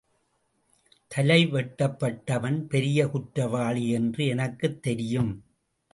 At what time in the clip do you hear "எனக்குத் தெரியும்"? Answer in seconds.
4.25-5.31